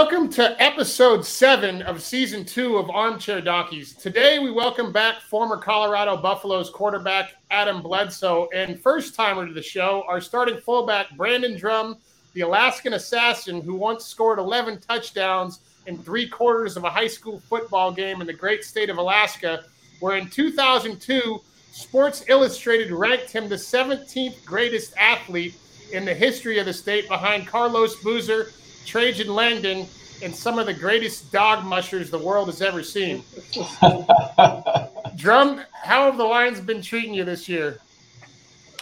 [0.00, 3.94] Welcome to episode seven of season two of Armchair Donkeys.
[3.94, 9.60] Today, we welcome back former Colorado Buffaloes quarterback Adam Bledsoe and first timer to the
[9.60, 11.96] show, our starting fullback Brandon Drum,
[12.34, 15.58] the Alaskan assassin who once scored 11 touchdowns
[15.88, 19.64] in three quarters of a high school football game in the great state of Alaska,
[19.98, 21.40] where in 2002,
[21.72, 25.56] Sports Illustrated ranked him the 17th greatest athlete
[25.92, 28.52] in the history of the state behind Carlos Boozer
[28.88, 29.86] Trajan Langdon,
[30.22, 33.22] and some of the greatest dog mushers the world has ever seen.
[35.16, 37.78] Drum, how have the Lions been treating you this year?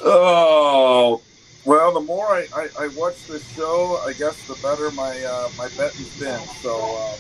[0.03, 1.21] Oh,
[1.65, 5.49] well, the more I, I, I watch this show, I guess the better my uh,
[5.59, 6.41] my bet has been.
[6.63, 7.17] So, uh,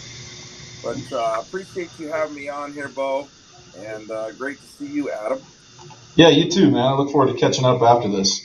[0.84, 3.26] but uh, appreciate you having me on here, Bo,
[3.78, 5.40] and uh, great to see you, Adam.
[6.14, 6.84] Yeah, you too, man.
[6.84, 8.44] I look forward to catching up after this.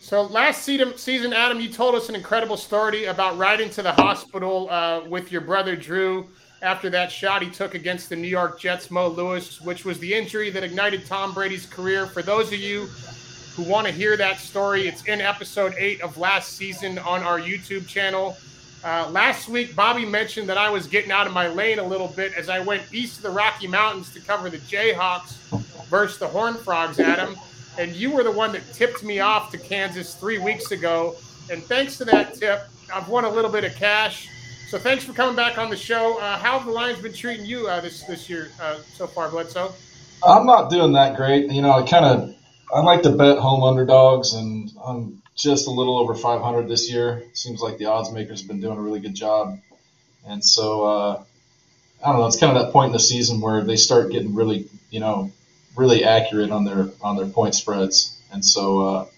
[0.00, 4.68] So last season, Adam, you told us an incredible story about riding to the hospital
[4.70, 6.26] uh, with your brother Drew
[6.62, 10.12] after that shot he took against the New York Jets' Mo Lewis, which was the
[10.12, 12.06] injury that ignited Tom Brady's career.
[12.06, 12.86] For those of you
[13.54, 17.38] who want to hear that story, it's in episode eight of last season on our
[17.38, 18.36] YouTube channel.
[18.84, 22.08] Uh, last week, Bobby mentioned that I was getting out of my lane a little
[22.08, 25.34] bit as I went east of the Rocky Mountains to cover the Jayhawks
[25.88, 27.36] versus the Horned Frogs, Adam
[27.78, 31.16] and you were the one that tipped me off to Kansas three weeks ago.
[31.50, 32.62] And thanks to that tip,
[32.92, 34.28] I've won a little bit of cash.
[34.68, 36.18] So thanks for coming back on the show.
[36.18, 39.30] Uh, how have the Lions been treating you uh, this this year uh, so far,
[39.30, 39.72] Bledsoe?
[40.26, 41.50] I'm not doing that great.
[41.50, 42.34] You know, I kind of
[42.74, 47.22] I like to bet home underdogs, and I'm just a little over 500 this year.
[47.32, 49.58] Seems like the odds makers have been doing a really good job,
[50.26, 51.22] and so uh,
[52.04, 52.26] I don't know.
[52.26, 55.32] It's kind of that point in the season where they start getting really, you know,
[55.78, 58.20] really accurate on their on their point spreads.
[58.32, 59.08] And so uh, I'm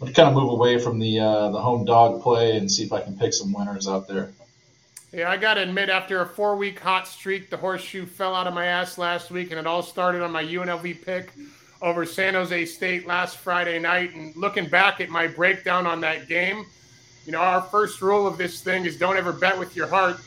[0.00, 2.92] gonna kind of move away from the uh, the home dog play and see if
[2.92, 4.32] I can pick some winners out there.
[5.12, 8.46] Yeah, I got to admit, after a four week hot streak, the horseshoe fell out
[8.46, 11.32] of my ass last week, and it all started on my UNLV pick
[11.82, 14.14] over San Jose State last Friday night.
[14.14, 16.64] And looking back at my breakdown on that game,
[17.26, 20.18] you know, our first rule of this thing is don't ever bet with your heart.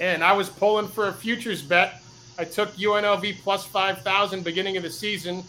[0.00, 1.99] And I was pulling for a futures bet
[2.40, 5.44] I took UNLV plus 5,000 beginning of the season,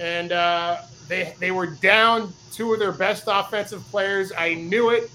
[0.00, 4.32] and uh, they, they were down two of their best offensive players.
[4.36, 5.12] I knew it,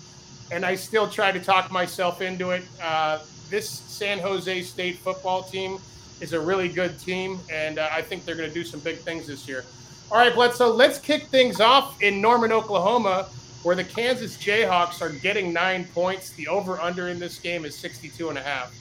[0.49, 2.63] and I still tried to talk myself into it.
[2.81, 3.19] Uh,
[3.49, 5.79] this San Jose State football team
[6.21, 8.99] is a really good team, and uh, I think they're going to do some big
[8.99, 9.65] things this year.
[10.11, 13.27] All right, Bledsoe, let's kick things off in Norman, Oklahoma,
[13.63, 16.29] where the Kansas Jayhawks are getting nine points.
[16.31, 18.73] The over under in this game is 62 and a half.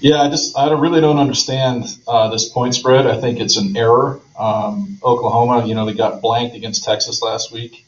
[0.00, 3.06] Yeah, I just I really don't understand uh, this point spread.
[3.06, 4.20] I think it's an error.
[4.38, 7.84] Um, Oklahoma, you know, they got blanked against Texas last week.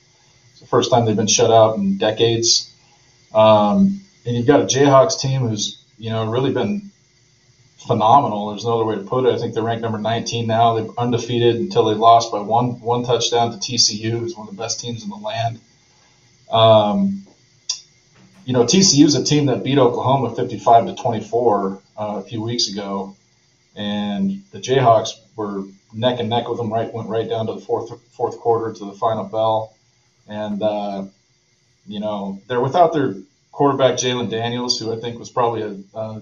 [0.51, 2.73] It's the first time they've been shut out in decades.
[3.33, 6.91] Um, and you've got a Jayhawks team who's you know really been
[7.87, 8.51] phenomenal.
[8.51, 9.33] There's no other way to put it.
[9.33, 10.75] I think they're ranked number 19 now.
[10.75, 14.61] They're undefeated until they lost by one one touchdown to TCU, who's one of the
[14.61, 15.61] best teams in the land.
[16.51, 17.25] Um,
[18.45, 22.41] you know, TCU is a team that beat Oklahoma 55 to 24 uh, a few
[22.41, 23.15] weeks ago,
[23.77, 26.73] and the Jayhawks were neck and neck with them.
[26.73, 29.77] Right, went right down to the fourth fourth quarter to the final bell,
[30.27, 31.05] and uh,
[31.87, 33.17] you know they're without their
[33.53, 36.21] quarterback Jalon Daniels, who I think was probably uh,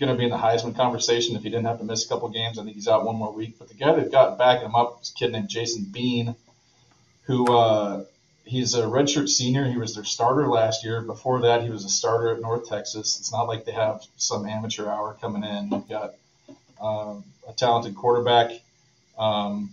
[0.00, 2.28] going to be in the Heisman conversation if he didn't have to miss a couple
[2.30, 2.58] games.
[2.58, 3.54] I think he's out one more week.
[3.58, 6.34] But the guy they've got backing him up is a kid named Jason Bean,
[7.24, 8.04] who uh,
[8.44, 9.64] he's a redshirt senior.
[9.64, 11.00] He was their starter last year.
[11.00, 13.18] Before that, he was a starter at North Texas.
[13.18, 15.70] It's not like they have some amateur hour coming in.
[15.70, 16.14] They've got
[16.80, 18.52] um, a talented quarterback.
[19.18, 19.70] Um,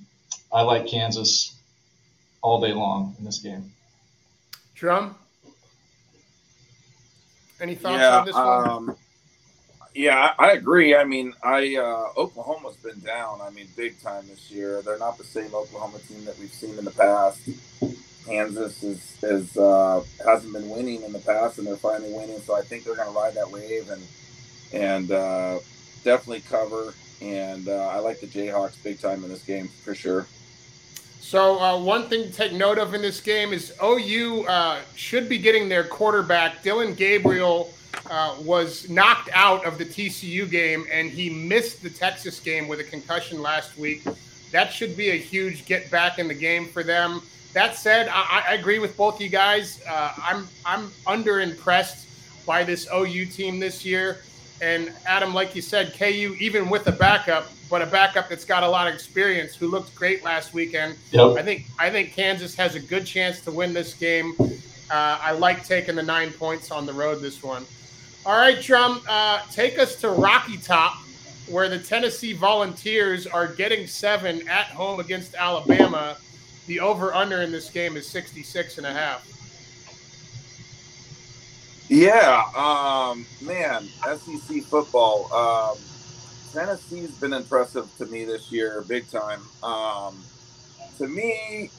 [0.52, 1.56] I like Kansas
[2.42, 3.72] all day long in this game.
[4.76, 5.16] Drum.
[7.62, 8.70] Any thoughts yeah, on this one?
[8.70, 8.96] Um,
[9.94, 10.96] yeah, I agree.
[10.96, 13.42] I mean, I uh, Oklahoma's been down.
[13.42, 14.82] I mean, big time this year.
[14.82, 17.50] They're not the same Oklahoma team that we've seen in the past.
[18.30, 22.40] Kansas is, is uh, hasn't been winning in the past, and they're finally winning.
[22.42, 24.04] So I think they're going to ride that wave and
[24.72, 25.60] and uh,
[26.04, 26.94] definitely cover.
[27.22, 30.28] And uh, I like the Jayhawks big time in this game for sure.
[31.20, 35.28] So uh, one thing to take note of in this game is OU uh, should
[35.28, 37.74] be getting their quarterback Dillon Gabriel.
[38.10, 42.80] Uh, was knocked out of the TCU game and he missed the Texas game with
[42.80, 44.04] a concussion last week.
[44.52, 47.22] That should be a huge get back in the game for them
[47.54, 49.82] that said, I, I agree with both you guys.
[49.88, 52.08] Uh, I'm I'm under impressed
[52.46, 54.20] by this OU team this year.
[54.62, 58.64] And Adam, like you said, KU even with a backup, but a backup that's got
[58.64, 60.96] a lot of experience, who looked great last weekend.
[61.12, 61.38] Yep.
[61.38, 64.34] I think I think Kansas has a good chance to win this game.
[64.40, 67.66] Uh, I like taking the nine points on the road this one.
[68.26, 70.96] All right, Drum, uh, take us to Rocky Top,
[71.48, 76.18] where the Tennessee Volunteers are getting seven at home against Alabama.
[76.70, 79.28] The over under in this game is 66 and a half.
[81.90, 85.34] Yeah, um, man, SEC football.
[85.34, 85.80] Um,
[86.54, 89.42] Tennessee's been impressive to me this year, big time.
[89.64, 90.24] Um,
[91.00, 91.72] to me,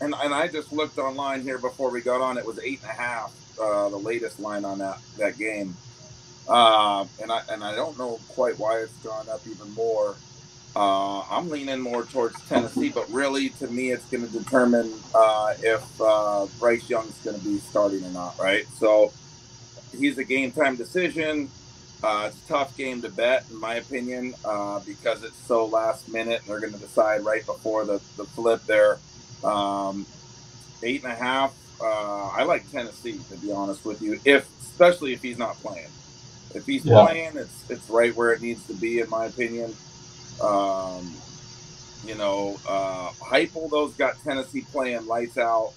[0.00, 2.38] and, and I just looked online here before we got on.
[2.38, 5.76] It was eight and a half, uh, the latest line on that that game.
[6.48, 10.16] Uh, and I and I don't know quite why it's gone up even more.
[10.76, 15.54] Uh, I'm leaning more towards Tennessee, but really, to me, it's going to determine uh,
[15.60, 18.38] if uh, Bryce Young's going to be starting or not.
[18.38, 18.66] Right.
[18.78, 19.12] So
[19.96, 21.50] he's a game time decision.
[22.02, 26.08] Uh, it's a tough game to bet, in my opinion, uh, because it's so last
[26.08, 26.42] minute.
[26.46, 28.98] They're going to decide right before the, the flip there.
[29.42, 30.06] Um,
[30.82, 31.54] eight and a half.
[31.80, 35.88] Uh, I like Tennessee, to be honest with you, if especially if he's not playing.
[36.54, 37.04] If he's yeah.
[37.04, 39.74] playing, it's it's right where it needs to be, in my opinion.
[40.40, 41.14] Um,
[42.04, 45.72] you know, uh, Heupel, those got Tennessee playing lights out.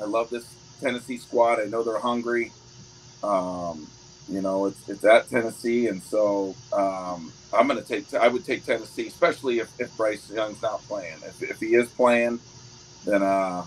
[0.00, 0.44] I love this
[0.80, 1.60] Tennessee squad.
[1.60, 2.52] I know they're hungry.
[3.22, 3.86] Um,
[4.28, 8.12] you know, it's it's at Tennessee, and so um, I'm going to take.
[8.14, 11.18] I would take Tennessee, especially if, if Bryce Young's not playing.
[11.24, 12.40] If, if he is playing,
[13.04, 13.64] then uh,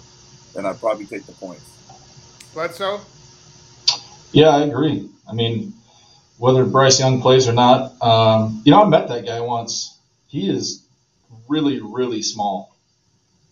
[0.54, 1.70] then I'd probably take the points.
[2.54, 3.02] Bledsoe.
[4.32, 5.10] Yeah, I agree.
[5.30, 5.74] I mean,
[6.38, 9.95] whether Bryce Young plays or not, um, you know, I met that guy once.
[10.36, 10.84] He is
[11.48, 12.76] really, really small,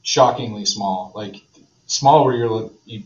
[0.02, 1.14] shockingly small.
[1.16, 1.38] Like
[1.88, 3.04] small where you're you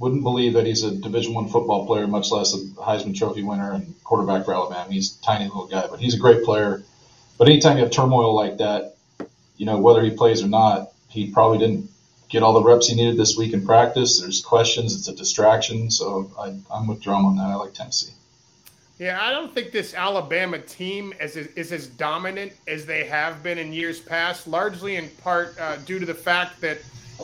[0.00, 3.72] wouldn't believe that he's a Division One football player, much less a Heisman Trophy winner
[3.72, 4.90] and quarterback for Alabama.
[4.90, 6.82] He's a tiny little guy, but he's a great player.
[7.36, 8.96] But anytime you have turmoil like that,
[9.58, 11.90] you know whether he plays or not, he probably didn't
[12.30, 14.22] get all the reps he needed this week in practice.
[14.22, 14.96] There's questions.
[14.96, 15.90] It's a distraction.
[15.90, 17.50] So I, I'm with Drum on that.
[17.50, 18.14] I like Tennessee.
[18.98, 23.56] Yeah, I don't think this Alabama team is, is as dominant as they have been
[23.56, 26.78] in years past, largely in part uh, due to the fact that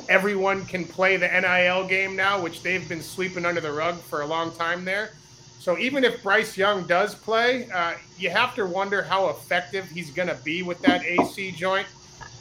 [0.08, 4.20] everyone can play the NIL game now, which they've been sweeping under the rug for
[4.20, 5.10] a long time there.
[5.58, 10.10] So even if Bryce Young does play, uh, you have to wonder how effective he's
[10.10, 11.88] going to be with that AC joint.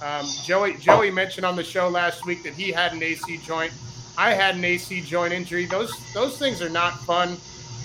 [0.01, 3.71] Um, Joey Joey mentioned on the show last week that he had an AC joint.
[4.17, 5.65] I had an AC joint injury.
[5.65, 7.37] Those those things are not fun.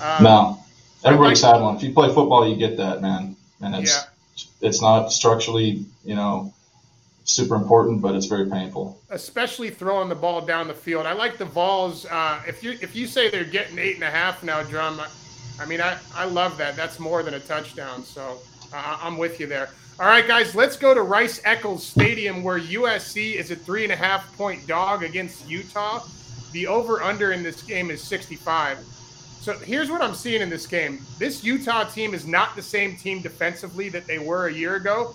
[0.03, 0.65] Um, no,
[1.05, 1.77] everybody's had one.
[1.77, 3.37] If you play football, you get that, man.
[3.61, 4.69] And it's yeah.
[4.69, 6.53] it's not structurally, you know,
[7.25, 9.01] super important, but it's very painful.
[9.11, 11.07] Especially throwing the ball down the field.
[11.07, 12.07] I like the Vols.
[12.07, 15.01] Uh, if you if you say they're getting eight and a half now, Drum,
[15.61, 16.77] I mean I, I love that.
[16.77, 18.05] That's more than a touchdown.
[18.05, 18.39] So
[18.73, 19.71] uh, I'm with you there.
[20.01, 23.93] All right, guys, let's go to Rice Eccles Stadium where USC is a three and
[23.93, 26.05] a half point dog against Utah.
[26.53, 28.79] The over under in this game is 65.
[29.41, 31.01] So here's what I'm seeing in this game.
[31.19, 35.15] This Utah team is not the same team defensively that they were a year ago.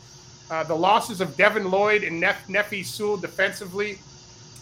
[0.50, 4.00] Uh, the losses of Devin Lloyd and Nef- Nephi Sewell defensively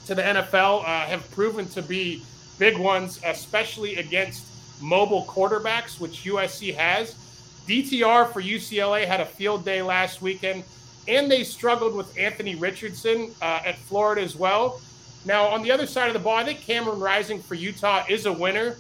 [0.06, 2.24] to the NFL uh, have proven to be
[2.60, 4.46] big ones, especially against
[4.82, 7.16] mobile quarterbacks, which USC has.
[7.68, 10.64] DTR for UCLA had a field day last weekend,
[11.08, 14.82] and they struggled with Anthony Richardson uh, at Florida as well.
[15.26, 18.26] Now, on the other side of the ball, I think Cameron Rising for Utah is
[18.26, 18.78] a winner,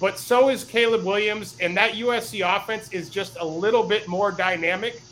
[0.00, 4.32] but so is Caleb Williams, and that USC offense is just a little bit more
[4.32, 5.02] dynamic.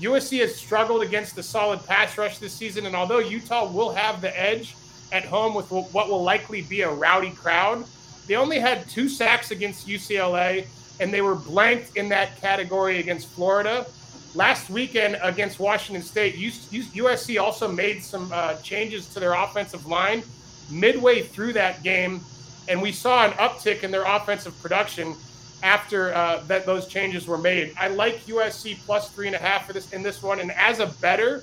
[0.00, 4.20] USC has struggled against the solid pass rush this season, and although Utah will have
[4.20, 4.76] the edge
[5.10, 7.84] at home with what will likely be a rowdy crowd,
[8.28, 10.66] they only had two sacks against UCLA,
[11.00, 13.86] and they were blanked in that category against Florida.
[14.34, 20.22] Last weekend against Washington State, USC also made some uh, changes to their offensive line
[20.70, 22.20] midway through that game,
[22.68, 25.14] and we saw an uptick in their offensive production
[25.62, 27.72] after uh, that those changes were made.
[27.78, 30.80] I like USC plus three and a half for this in this one, and as
[30.80, 31.42] a better,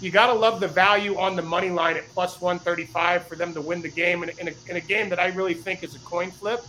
[0.00, 3.54] you got to love the value on the money line at plus 135 for them
[3.54, 5.94] to win the game in, in, a, in a game that I really think is
[5.94, 6.60] a coin flip.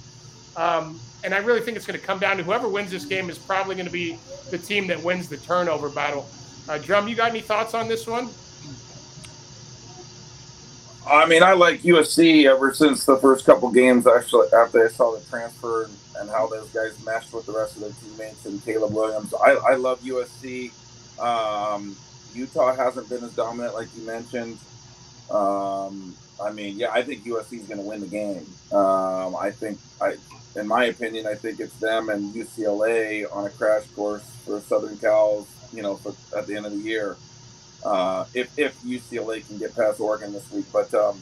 [0.56, 3.30] Um, and I really think it's going to come down to whoever wins this game
[3.30, 4.18] is probably going to be
[4.52, 6.30] the team that wins the turnover battle.
[6.70, 8.30] Uh, Drum, you got any thoughts on this one?
[11.08, 14.08] I mean, I like USC ever since the first couple games.
[14.08, 17.76] Actually, after I saw the transfer and, and how those guys meshed with the rest
[17.76, 20.72] of their teammates and Caleb Williams, I, I love USC.
[21.20, 21.96] Um,
[22.34, 24.58] Utah hasn't been as dominant, like you mentioned.
[25.30, 28.46] Um, I mean, yeah, I think USC is going to win the game.
[28.72, 30.16] Um, I think, I,
[30.56, 34.98] in my opinion, I think it's them and UCLA on a crash course for Southern
[34.98, 37.16] Cal's, you know, for, at the end of the year
[37.86, 40.66] uh, if if UCLA can get past Oregon this week.
[40.74, 41.22] But um,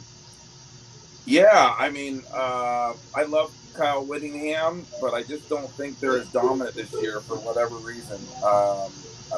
[1.25, 6.29] Yeah, I mean, uh, I love Kyle Whittingham, but I just don't think they're as
[6.29, 8.19] dominant this year for whatever reason.
[8.43, 8.91] Um,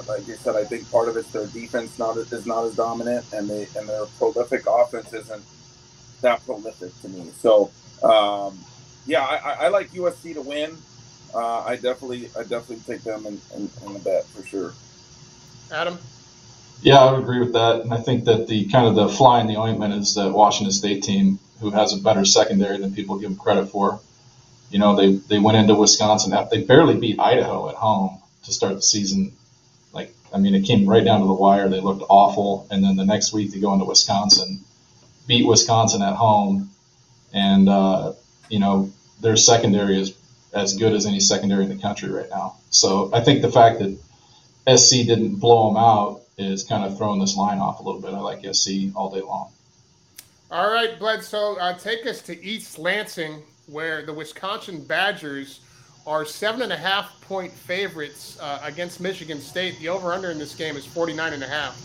[0.08, 3.26] like I said, I think part of it's their defense not is not as dominant,
[3.34, 5.44] and they and their prolific offense isn't
[6.22, 7.32] that prolific to me.
[7.40, 7.72] So,
[8.04, 8.60] um,
[9.06, 10.78] yeah, I, I, like USC to win.
[11.34, 14.74] Uh, I definitely I definitely take them in, in, in the bet for sure.
[15.72, 15.98] Adam.
[16.86, 19.42] Yeah, I would agree with that, and I think that the kind of the fly
[19.42, 23.18] in the ointment is that Washington State team, who has a better secondary than people
[23.18, 24.02] give them credit for.
[24.70, 26.38] You know, they they went into Wisconsin.
[26.52, 29.32] They barely beat Idaho at home to start the season.
[29.94, 31.70] Like, I mean, it came right down to the wire.
[31.70, 34.64] They looked awful, and then the next week they go into Wisconsin,
[35.26, 36.70] beat Wisconsin at home,
[37.34, 38.14] and uh,
[38.48, 40.16] you know their secondary is
[40.54, 42.58] as good as any secondary in the country right now.
[42.70, 47.20] So I think the fact that SC didn't blow them out is kind of throwing
[47.20, 48.14] this line off a little bit.
[48.14, 49.52] I like SC all day long.
[50.52, 55.62] All right, Bledsoe, uh, take us to East Lansing, where the Wisconsin Badgers
[56.06, 59.80] are seven and a half point favorites uh, against Michigan State.
[59.80, 61.76] The over under in this game is 49 and a half.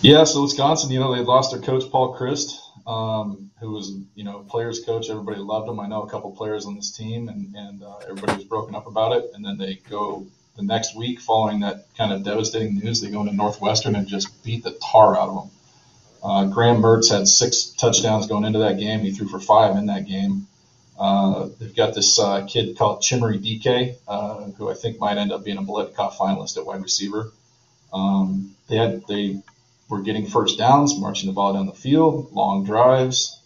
[0.00, 2.56] Yeah, so Wisconsin, you know, they lost their coach, Paul Chryst,
[2.86, 5.10] um, who was, you know, players coach.
[5.10, 5.80] Everybody loved him.
[5.80, 8.86] I know a couple players on this team, and, and uh, everybody was broken up
[8.86, 9.30] about it.
[9.34, 10.26] And then they go
[10.58, 14.42] the next week following that kind of devastating news, they go into Northwestern and just
[14.42, 15.50] beat the tar out of them.
[16.22, 19.00] Uh, Graham Mertz had six touchdowns going into that game.
[19.00, 20.48] He threw for five in that game.
[20.98, 25.30] Uh, they've got this uh, kid called Chimere Dike, uh, who I think might end
[25.30, 27.30] up being a Biletnikoff finalist at wide receiver.
[27.92, 29.40] Um, they had they
[29.88, 33.40] were getting first downs, marching the ball down the field, long drives,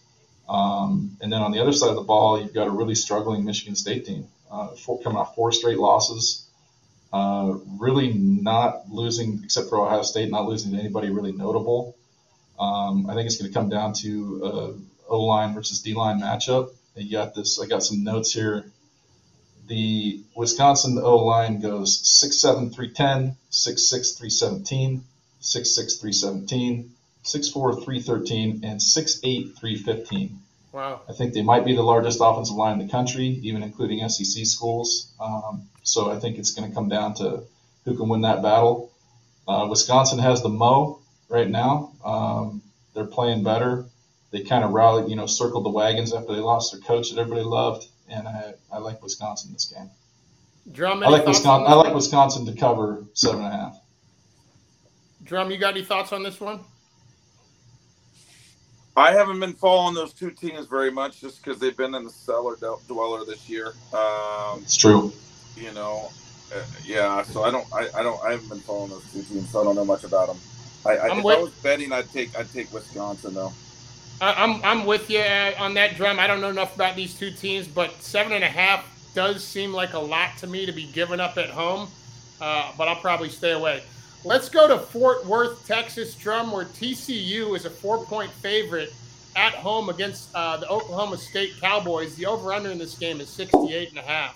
[0.49, 3.45] um, and then on the other side of the ball, you've got a really struggling
[3.45, 6.42] Michigan State team, uh, four, coming off four straight losses.
[7.13, 11.95] Uh, really not losing, except for Ohio State, not losing to anybody really notable.
[12.59, 14.71] Um, I think it's going to come down to uh,
[15.09, 16.71] O line versus D line matchup.
[16.95, 17.61] You got this.
[17.61, 18.65] I got some notes here.
[19.67, 25.03] The Wisconsin O line goes 6'7", 310, 6'6", 317,
[25.41, 26.91] 6'6", 317,
[27.23, 30.39] 6'4", 313, and 6'8", 315.
[30.73, 31.01] Wow.
[31.07, 34.45] I think they might be the largest offensive line in the country, even including SEC
[34.45, 35.13] schools.
[35.19, 37.43] Um, so I think it's going to come down to
[37.85, 38.91] who can win that battle.
[39.47, 40.99] Uh, Wisconsin has the mo
[41.29, 41.93] right now.
[42.03, 42.63] Um,
[42.95, 43.85] they're playing better.
[44.31, 47.19] They kind of rallied, you know, circled the wagons after they lost their coach that
[47.19, 49.91] everybody loved, and I, I like Wisconsin this game.
[50.71, 51.71] Drum, I like Wisconsin.
[51.71, 53.79] I like Wisconsin to cover seven and a half.
[55.23, 56.61] Drum, you got any thoughts on this one?
[58.95, 62.09] I haven't been following those two teams very much just because they've been in the
[62.11, 62.55] cellar
[62.87, 63.73] dweller this year.
[63.93, 65.11] Um, it's true.
[65.55, 66.11] You know,
[66.55, 67.23] uh, yeah.
[67.23, 69.63] So I don't, I, I, don't, I haven't been following those two teams, so I
[69.63, 70.37] don't know much about them.
[70.85, 73.53] I, I if with, I was betting, I'd take, I'd take Wisconsin though.
[74.21, 76.19] I'm, I'm with you uh, on that drum.
[76.19, 78.85] I don't know enough about these two teams, but seven and a half
[79.15, 81.89] does seem like a lot to me to be given up at home.
[82.39, 83.83] Uh, but I'll probably stay away.
[84.25, 88.93] Let's go to Fort Worth, Texas, Drum, where TCU is a four-point favorite
[89.35, 92.15] at home against uh, the Oklahoma State Cowboys.
[92.15, 94.35] The over/under in this game is 68 and a half.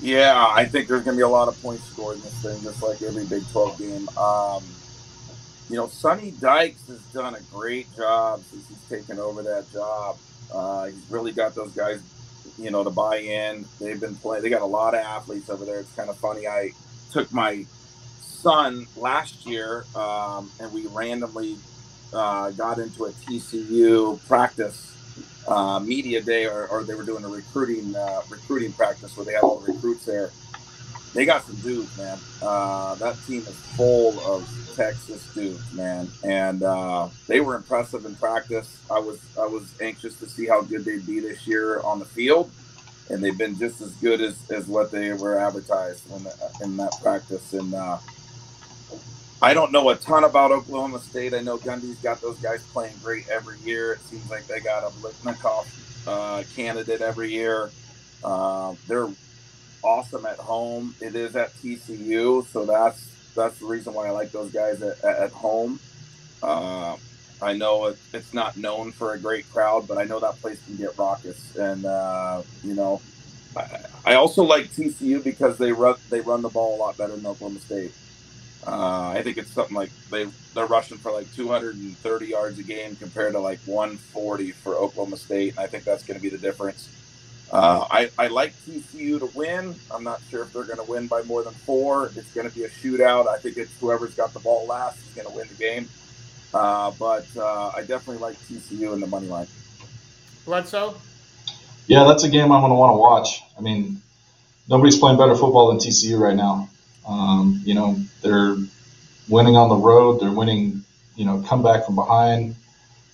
[0.00, 2.60] Yeah, I think there's going to be a lot of points scored in this thing,
[2.62, 4.08] just like every Big 12 game.
[4.16, 4.62] Um,
[5.68, 10.18] you know, Sonny Dykes has done a great job since he's taken over that job.
[10.52, 12.00] Uh, he's really got those guys,
[12.58, 13.64] you know, to buy in.
[13.80, 14.42] They've been playing.
[14.42, 15.78] They got a lot of athletes over there.
[15.78, 16.46] It's kind of funny.
[16.46, 16.72] I
[17.12, 17.64] took my
[18.42, 21.56] son last year, um, and we randomly
[22.12, 24.88] uh, got into a TCU practice
[25.46, 29.32] uh, media day, or, or, they were doing a recruiting uh, recruiting practice where they
[29.32, 30.30] had all the recruits there.
[31.14, 32.18] They got some dudes, man.
[32.40, 38.14] Uh, that team is full of Texas dudes, man, and uh, they were impressive in
[38.16, 38.78] practice.
[38.90, 42.06] I was I was anxious to see how good they'd be this year on the
[42.06, 42.50] field
[43.10, 46.26] and they've been just as good as, as what they were advertised in,
[46.64, 47.52] in that practice.
[47.52, 47.98] And uh,
[49.40, 51.34] I don't know a ton about Oklahoma State.
[51.34, 53.92] I know Gundy's got those guys playing great every year.
[53.92, 55.66] It seems like they got a Biletnikoff
[56.06, 57.70] uh, candidate every year.
[58.22, 59.08] Uh, they're
[59.82, 60.94] awesome at home.
[61.00, 65.02] It is at TCU, so that's that's the reason why I like those guys at,
[65.02, 65.80] at home.
[66.42, 66.96] Uh,
[67.42, 70.60] I know it, it's not known for a great crowd, but I know that place
[70.64, 71.56] can get raucous.
[71.56, 73.00] And uh, you know,
[73.56, 77.16] I, I, also like TCU because they run they run the ball a lot better
[77.16, 77.92] than Oklahoma State.
[78.66, 82.94] Uh, I think it's something like they they're rushing for like 230 yards a game
[82.96, 85.50] compared to like 140 for Oklahoma State.
[85.50, 86.88] And I think that's going to be the difference.
[87.50, 89.74] Uh, I, I like TCU to win.
[89.90, 92.06] I'm not sure if they're going to win by more than four.
[92.16, 93.28] It's going to be a shootout.
[93.28, 95.88] I think it's whoever's got the ball last is going to win the game.
[96.52, 99.46] Uh, but uh, I definitely like TCU in the money line.
[100.44, 100.94] Bledsoe?
[101.86, 103.42] Yeah, that's a game I'm going to want to watch.
[103.56, 104.00] I mean,
[104.68, 106.68] nobody's playing better football than TCU right now.
[107.06, 108.56] Um, you know, they're
[109.28, 110.20] winning on the road.
[110.20, 110.84] They're winning,
[111.16, 112.54] you know, come back from behind.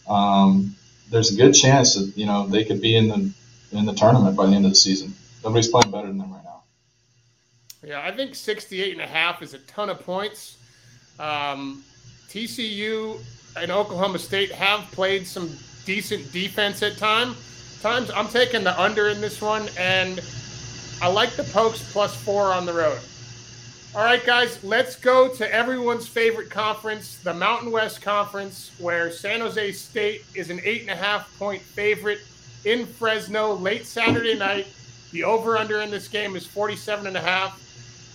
[0.08, 0.74] Um,
[1.10, 3.32] there's a good chance that you know they could be in the
[3.72, 5.14] in the tournament by the end of the season.
[5.44, 6.62] Nobody's playing better than them right now.
[7.84, 10.56] Yeah, I think 68 and a half is a ton of points.
[11.18, 11.84] Um,
[12.28, 13.18] TCU
[13.56, 15.50] and Oklahoma State have played some
[15.84, 17.34] decent defense at time.
[17.80, 20.20] Times I'm taking the under in this one, and
[21.00, 23.00] I like the Pokes plus four on the road.
[23.94, 29.40] All right, guys, let's go to everyone's favorite conference, the Mountain West Conference, where San
[29.40, 32.20] Jose State is an eight and a half point favorite
[32.64, 34.66] in Fresno late Saturday night.
[35.12, 37.58] The over under in this game is 47 and a half.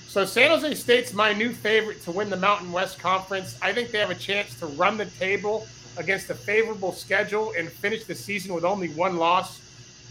[0.07, 3.57] So San Jose State's my new favorite to win the Mountain West Conference.
[3.61, 5.67] I think they have a chance to run the table
[5.97, 9.59] against a favorable schedule and finish the season with only one loss.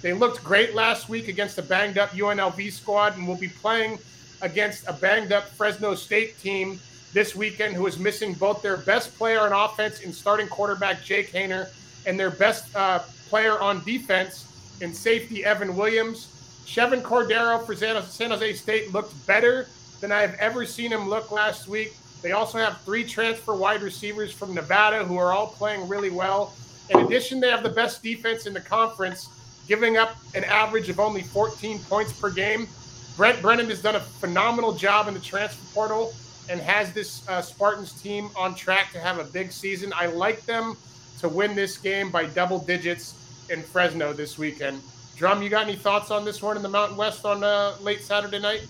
[0.02, 3.98] They looked great last week against a banged up UNLV squad and will be playing
[4.40, 6.80] against a banged up Fresno State team
[7.12, 11.30] this weekend who is missing both their best player on offense in starting quarterback Jake
[11.32, 11.68] Haener
[12.06, 16.28] and their best uh, player on defense in safety Evan Williams.
[16.66, 19.68] Chevan Cordeiro for San Jose State looked better
[20.02, 21.94] than I have ever seen him look last week.
[22.22, 26.52] They also have three transfer wide receivers from Nevada who are all playing really well.
[26.90, 29.28] In addition, they have the best defense in the conference,
[29.68, 32.68] giving up an average of only 14 points per game.
[33.16, 36.12] Brent Brennan has done a phenomenal job in the transfer portal
[36.50, 39.92] and has this uh, Spartans team on track to have a big season.
[39.94, 40.76] I like them
[41.20, 44.82] to win this game by double digits in Fresno this weekend.
[45.16, 48.00] Drum, you got any thoughts on this one in the Mountain West on uh, late
[48.00, 48.66] Saturday night?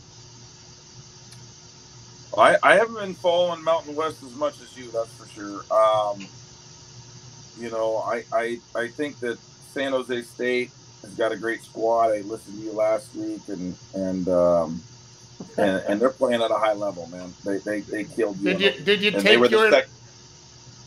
[2.37, 5.65] I, I haven't been following Mountain West as much as you, that's for sure.
[5.71, 6.27] Um,
[7.59, 9.39] you know, I, I I think that
[9.73, 10.71] San Jose State
[11.03, 12.11] has got a great squad.
[12.11, 14.83] I listened to you last week, and and um,
[15.59, 17.35] and, and they're playing at a high level, man.
[17.45, 18.55] They they, they killed you.
[18.55, 19.89] Did you did you take your sec-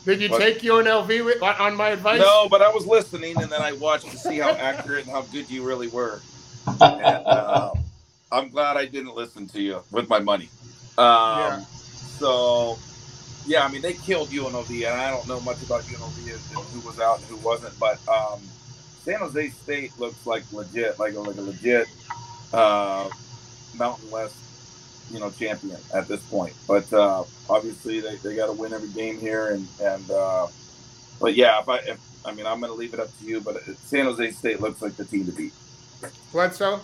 [0.05, 0.39] did you what?
[0.39, 2.19] take UNLV with, on my advice?
[2.19, 5.23] No, but I was listening, and then I watched to see how accurate and how
[5.23, 6.21] good you really were.
[6.81, 7.73] And, uh,
[8.31, 10.49] I'm glad I didn't listen to you with my money.
[10.97, 11.05] Um,
[11.39, 11.63] yeah.
[12.19, 12.79] So,
[13.45, 16.87] yeah, I mean, they killed UNLV, and I don't know much about UNLV and who
[16.87, 18.41] was out and who wasn't, but um,
[19.03, 21.87] San Jose State looks like legit, like a, like a legit
[22.53, 23.09] uh,
[23.75, 24.35] Mountain West,
[25.11, 26.53] you know, champion at this point.
[26.67, 30.47] But uh, obviously, they, they got to win every game here, and and uh,
[31.19, 33.41] but yeah, if I if, I mean, I'm going to leave it up to you,
[33.41, 35.53] but San Jose State looks like the team to beat.
[36.31, 36.81] Bledsoe.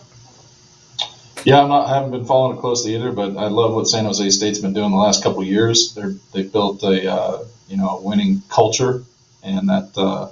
[1.43, 1.88] Yeah, I'm not.
[1.88, 4.73] I haven't been following it closely either, but I love what San Jose State's been
[4.73, 5.93] doing the last couple years.
[5.95, 9.04] They're they've built a uh, you know a winning culture,
[9.43, 10.30] and that uh,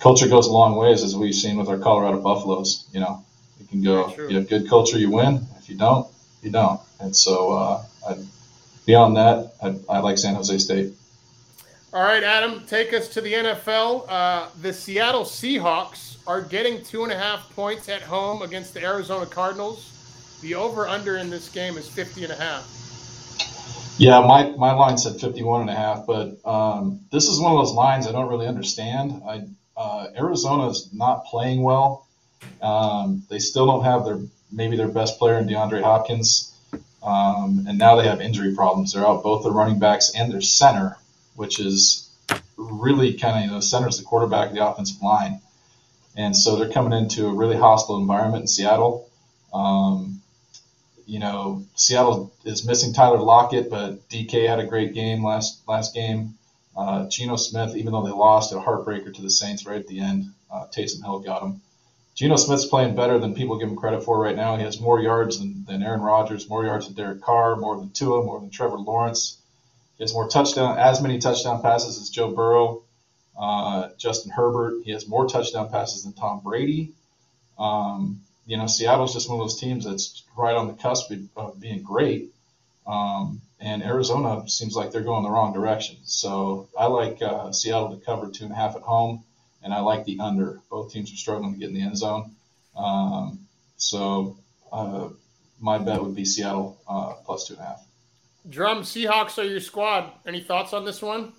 [0.00, 2.84] culture goes a long ways, as we've seen with our Colorado Buffaloes.
[2.92, 3.24] You know,
[3.60, 4.08] you can go.
[4.28, 5.46] You have good culture, you win.
[5.58, 6.08] If you don't,
[6.42, 6.80] you don't.
[6.98, 8.16] And so, uh, I,
[8.86, 10.94] beyond that, I, I like San Jose State.
[11.94, 14.06] All right, Adam, take us to the NFL.
[14.08, 18.82] Uh, the Seattle Seahawks are getting two and a half points at home against the
[18.82, 20.38] Arizona Cardinals.
[20.40, 23.94] The over under in this game is 50 and a half.
[23.98, 27.58] Yeah, my, my line said 51 and a half, but um, this is one of
[27.58, 29.20] those lines I don't really understand.
[29.28, 29.42] I,
[29.76, 32.08] uh, Arizona is not playing well.
[32.62, 34.18] Um, they still don't have their
[34.50, 36.54] maybe their best player in DeAndre Hopkins,
[37.02, 38.94] um, and now they have injury problems.
[38.94, 40.96] They're out both their running backs and their center,
[41.34, 42.08] which is
[42.56, 45.40] really kind of you know center's the quarterback of the offensive line,
[46.16, 49.08] and so they're coming into a really hostile environment in Seattle.
[49.52, 50.20] Um,
[51.06, 55.94] you know, Seattle is missing Tyler Lockett, but DK had a great game last last
[55.94, 56.34] game.
[56.76, 60.00] Uh, Geno Smith, even though they lost, a heartbreaker to the Saints right at the
[60.00, 60.32] end.
[60.50, 61.60] Uh, Taysom Hill got him.
[62.14, 64.56] Geno Smith's playing better than people give him credit for right now.
[64.56, 67.90] He has more yards than, than Aaron Rodgers, more yards than Derek Carr, more than
[67.90, 69.38] Tua, more than Trevor Lawrence.
[70.02, 72.82] Has more touchdown, as many touchdown passes as Joe Burrow,
[73.38, 74.82] uh, Justin Herbert.
[74.84, 76.90] He has more touchdown passes than Tom Brady.
[77.56, 81.60] Um, you know, Seattle's just one of those teams that's right on the cusp of
[81.60, 82.32] being great.
[82.84, 85.98] Um, and Arizona seems like they're going the wrong direction.
[86.02, 89.22] So I like uh, Seattle to cover two and a half at home,
[89.62, 90.60] and I like the under.
[90.68, 92.32] Both teams are struggling to get in the end zone.
[92.76, 94.36] Um, so
[94.72, 95.10] uh,
[95.60, 97.86] my bet would be Seattle uh, plus two and a half.
[98.48, 100.12] Drum Seahawks are your squad.
[100.26, 101.32] Any thoughts on this one?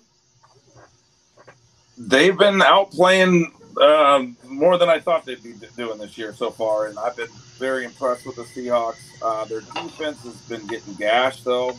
[1.98, 6.86] They've been outplaying um, more than I thought they'd be doing this year so far,
[6.86, 8.96] and I've been very impressed with the Seahawks.
[9.22, 11.70] Uh, their defense has been getting gashed, though.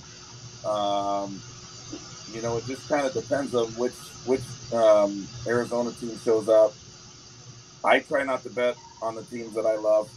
[0.66, 1.42] Um,
[2.32, 3.94] you know, it just kind of depends on which
[4.26, 4.42] which
[4.74, 6.74] um, Arizona team shows up.
[7.84, 10.10] I try not to bet on the teams that I love,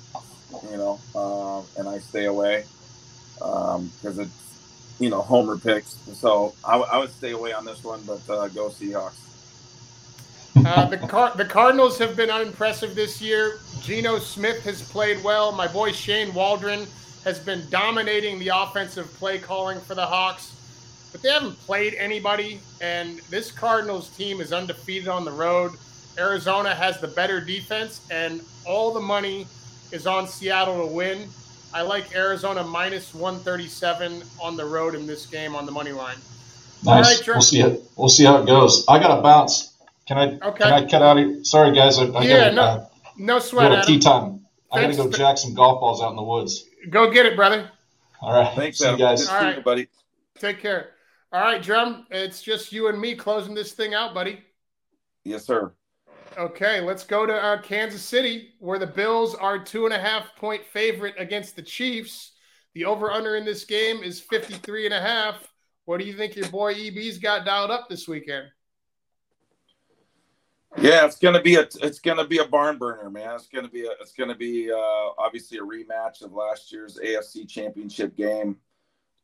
[0.71, 2.64] you know, uh, and I stay away
[3.35, 4.47] because um, it's,
[4.98, 5.96] you know, homer picks.
[6.14, 9.12] So I, I, would stay away on this one, but uh, go Seahawks.
[10.66, 13.61] Uh, the Car- the Cardinals have been unimpressive this year.
[13.80, 15.52] Geno Smith has played well.
[15.52, 16.87] My boy Shane Waldron
[17.24, 20.54] has been dominating the offensive play calling for the Hawks,
[21.12, 22.61] but they haven't played anybody.
[22.80, 25.72] And this Cardinals team is undefeated on the road.
[26.18, 29.46] Arizona has the better defense, and all the money
[29.92, 31.28] is on Seattle to win.
[31.72, 36.16] I like Arizona minus 137 on the road in this game on the money line.
[36.85, 37.20] Nice.
[37.20, 37.83] Right, we'll see it.
[37.96, 38.85] We'll see how it goes.
[38.88, 39.74] I got to bounce.
[40.07, 40.38] Can I?
[40.48, 40.64] Okay.
[40.64, 41.18] Can I cut out?
[41.18, 41.44] Here?
[41.44, 41.98] Sorry, guys.
[41.98, 42.38] I, I yeah.
[42.38, 42.62] Gotta, no.
[42.62, 42.87] Uh,
[43.18, 43.70] no sweat.
[43.70, 44.46] Go tea time.
[44.72, 46.64] I got to go jack some golf balls out in the woods.
[46.90, 47.70] Go get it, brother.
[48.20, 48.54] All right.
[48.54, 49.28] Thanks, see you guys.
[49.28, 49.88] All right, buddy.
[50.38, 50.90] Take care.
[51.33, 52.07] All right, Drum.
[52.11, 54.40] It's just you and me closing this thing out, buddy.
[55.24, 55.72] Yes, sir.
[56.38, 60.37] Okay, let's go to uh, Kansas City, where the Bills are two and a half
[60.37, 62.31] point favorite against the Chiefs.
[62.74, 65.53] The over under in this game is 53 and a half.
[65.87, 68.46] What do you think your boy EB's got dialed up this weekend?
[70.77, 73.35] Yeah, it's gonna be a it's gonna be a barn burner, man.
[73.35, 77.48] It's gonna be a it's gonna be uh, obviously a rematch of last year's AFC
[77.48, 78.59] Championship game.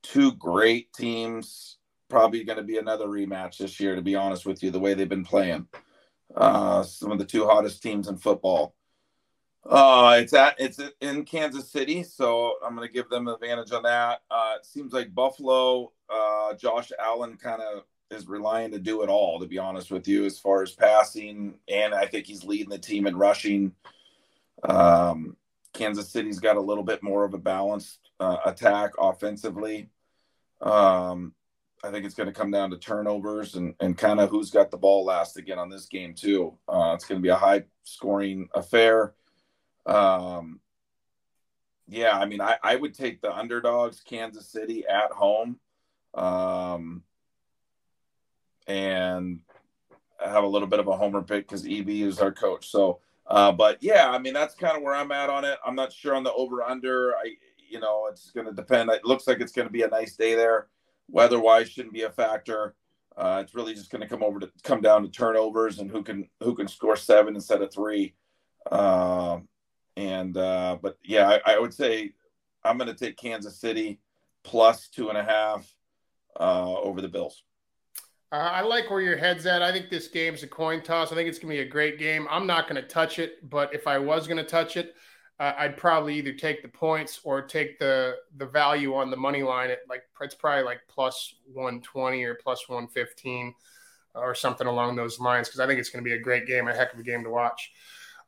[0.03, 1.77] Two great teams.
[2.09, 3.95] Probably to be another rematch this year.
[3.95, 5.69] To be honest with you, the way they've been playing
[6.37, 8.75] uh, some of the two hottest teams in football.
[9.69, 13.83] Uh, it's at it's in Kansas City, so I'm going to give them advantage on
[13.85, 14.21] that.
[14.31, 19.09] Uh, it seems like Buffalo, uh, Josh Allen kind of is relying to do it
[19.09, 19.41] all.
[19.41, 22.79] To be honest with you, as far as passing, and I think he's leading the
[22.79, 23.73] team in rushing.
[24.65, 25.37] Um,
[25.73, 29.89] Kansas City's got a little bit more of a balanced uh, attack offensively.
[30.61, 31.35] Um,
[31.85, 34.71] I think it's going to come down to turnovers and, and kind of who's got
[34.71, 36.57] the ball last again on this game too.
[36.67, 39.13] Uh, it's going to be a high scoring affair.
[39.85, 40.61] Um,
[41.87, 45.59] yeah, I mean, I, I would take the underdogs, Kansas City at home,
[46.15, 47.03] um,
[48.67, 49.41] and
[50.25, 52.71] have a little bit of a homer pick because EB is our coach.
[52.71, 55.59] So, uh, but yeah, I mean, that's kind of where I'm at on it.
[55.67, 57.15] I'm not sure on the over under.
[57.15, 57.35] I,
[57.69, 58.89] you know, it's going to depend.
[58.89, 60.69] It looks like it's going to be a nice day there.
[61.09, 62.75] Weather wise shouldn't be a factor.
[63.17, 66.03] Uh, it's really just going to come over to come down to turnovers and who
[66.03, 68.15] can who can score seven instead of three.
[68.71, 69.39] Uh,
[69.97, 72.13] and uh, but yeah, I, I, would say
[72.65, 74.01] I'm going to take Kansas City
[74.43, 75.73] plus two and a half
[76.41, 77.45] uh, over the Bills.
[78.33, 79.63] Uh, I like where your head's at.
[79.63, 81.13] I think this game's a coin toss.
[81.13, 82.27] I think it's going to be a great game.
[82.29, 84.97] I'm not going to touch it, but if I was going to touch it,
[85.41, 89.43] uh, I'd probably either take the points or take the the value on the money
[89.43, 93.55] line at like it's probably like plus 120 or plus 115
[94.15, 96.69] or something along those lines because I think it's going to be a great game,
[96.69, 97.73] a heck of a game to watch.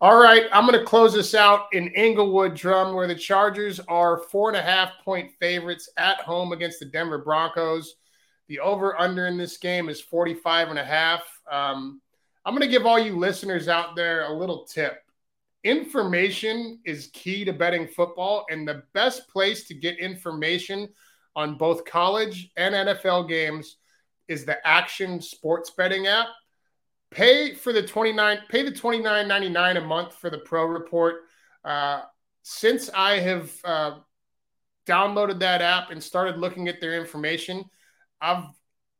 [0.00, 4.18] All right, I'm going to close this out in Inglewood Drum, where the Chargers are
[4.18, 7.94] four and a half point favorites at home against the Denver Broncos.
[8.48, 11.22] The over under in this game is 45 and a half.
[11.50, 12.02] Um,
[12.44, 15.05] I'm going to give all you listeners out there a little tip
[15.66, 20.88] information is key to betting football, and the best place to get information
[21.34, 23.76] on both college and NFL games
[24.28, 26.28] is the Action Sports Betting app.
[27.10, 31.22] Pay for the 29 pay the 29.99 a month for the pro report.
[31.64, 32.02] Uh,
[32.42, 33.98] since I have uh,
[34.86, 37.64] downloaded that app and started looking at their information,
[38.20, 38.44] I've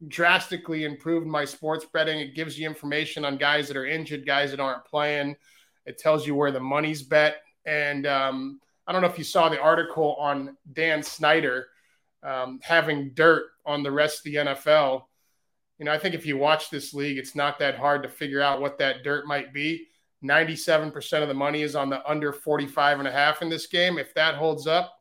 [0.08, 2.18] drastically improved my sports betting.
[2.18, 5.36] It gives you information on guys that are injured, guys that aren't playing.
[5.86, 7.42] It tells you where the money's bet.
[7.64, 11.68] And um, I don't know if you saw the article on Dan Snyder
[12.22, 15.04] um, having dirt on the rest of the NFL.
[15.78, 18.40] You know, I think if you watch this league, it's not that hard to figure
[18.40, 19.86] out what that dirt might be.
[20.24, 23.98] 97% of the money is on the under 45 and a half in this game.
[23.98, 24.98] If that holds up,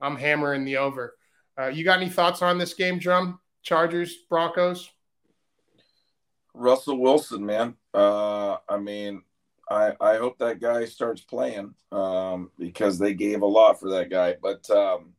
[0.00, 1.16] I'm hammering the over.
[1.58, 3.40] Uh, you got any thoughts on this game, Drum?
[3.62, 4.90] Chargers, Broncos?
[6.52, 7.76] Russell Wilson, man.
[7.94, 9.22] Uh, I mean,
[9.68, 14.10] I, I hope that guy starts playing um, because they gave a lot for that
[14.10, 14.36] guy.
[14.40, 15.12] But um,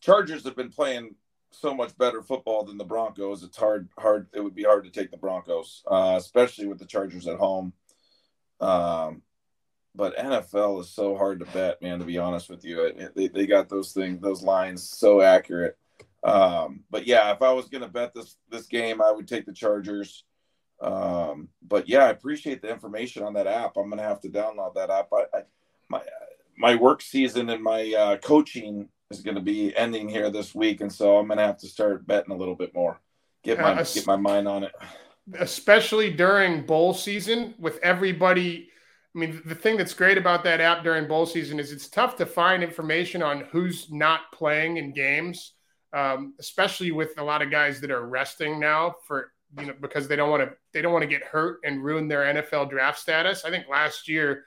[0.00, 1.14] Chargers have been playing
[1.50, 3.42] so much better football than the Broncos.
[3.42, 4.28] It's hard, hard.
[4.32, 7.72] It would be hard to take the Broncos, uh, especially with the Chargers at home.
[8.60, 9.22] Um,
[9.94, 11.98] but NFL is so hard to bet, man.
[11.98, 15.76] To be honest with you, they, they got those things, those lines so accurate.
[16.22, 19.46] Um, but yeah, if I was going to bet this this game, I would take
[19.46, 20.24] the Chargers.
[20.80, 23.76] Um, but yeah, I appreciate the information on that app.
[23.76, 25.08] I'm gonna have to download that app.
[25.12, 25.42] I, I
[25.88, 26.00] my
[26.56, 30.80] my work season and my uh, coaching is going to be ending here this week,
[30.80, 33.00] and so I'm going to have to start betting a little bit more.
[33.42, 34.72] get my uh, get my mind on it.
[35.38, 38.68] Especially during bowl season, with everybody.
[39.14, 42.16] I mean, the thing that's great about that app during bowl season is it's tough
[42.16, 45.54] to find information on who's not playing in games,
[45.92, 50.08] um, especially with a lot of guys that are resting now for you know because
[50.08, 52.98] they don't want to they don't want to get hurt and ruin their NFL draft
[52.98, 53.44] status.
[53.44, 54.44] I think last year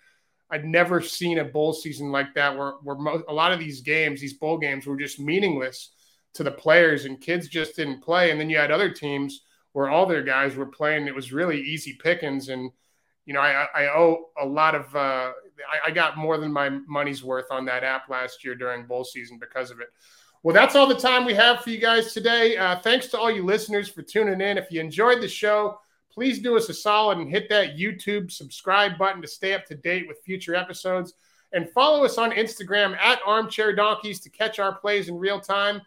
[0.49, 3.81] I'd never seen a bowl season like that where where mo- a lot of these
[3.81, 5.91] games, these bowl games, were just meaningless
[6.33, 8.31] to the players and kids just didn't play.
[8.31, 9.41] And then you had other teams
[9.73, 11.07] where all their guys were playing.
[11.07, 12.49] It was really easy pickings.
[12.49, 12.71] And,
[13.25, 15.31] you know, I, I owe a lot of, uh,
[15.71, 19.03] I, I got more than my money's worth on that app last year during bowl
[19.03, 19.87] season because of it.
[20.43, 22.57] Well, that's all the time we have for you guys today.
[22.57, 24.57] Uh, thanks to all you listeners for tuning in.
[24.57, 25.79] If you enjoyed the show,
[26.11, 29.75] please do us a solid and hit that YouTube subscribe button to stay up to
[29.75, 31.13] date with future episodes.
[31.53, 35.81] And follow us on Instagram at Armchair Donkeys to catch our plays in real time.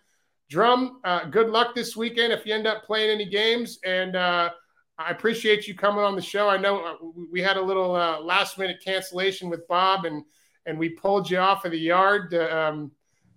[0.48, 3.78] Drum, uh, good luck this weekend if you end up playing any games.
[3.84, 4.50] And uh,
[4.96, 6.48] I appreciate you coming on the show.
[6.48, 6.94] I know uh,
[7.30, 10.24] we had a little uh, last minute cancellation with Bob, and
[10.64, 12.90] and we pulled you off of the yard to, um,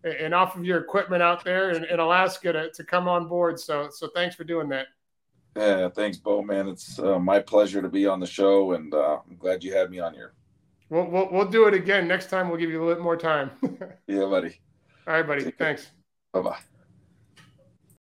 [0.03, 3.59] and off of your equipment out there in, in Alaska to, to come on board.
[3.59, 4.87] So so thanks for doing that.
[5.55, 6.41] Yeah, thanks, Bo.
[6.41, 9.73] Man, it's uh, my pleasure to be on the show, and uh, I'm glad you
[9.73, 10.33] had me on here.
[10.89, 12.49] We'll, we'll, we'll do it again next time.
[12.49, 13.51] We'll give you a little bit more time.
[14.07, 14.59] yeah, buddy.
[15.07, 15.43] All right, buddy.
[15.43, 15.87] Take Thanks.
[16.33, 16.59] Bye bye.